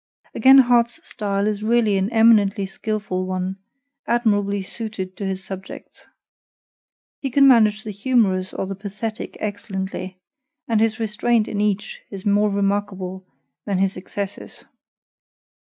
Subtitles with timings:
[0.33, 3.57] Again Harte's style is really an eminently skilful one,
[4.07, 6.07] admirably suited to his subjects.
[7.19, 10.17] He can manage the humorous or the pathetic excellently,
[10.67, 13.27] and his restraint in each is more remarkable
[13.67, 14.65] than his excesses.